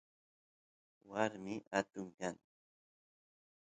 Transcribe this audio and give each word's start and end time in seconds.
warmi 1.09 1.55
atun 1.79 2.07
kan 2.17 2.35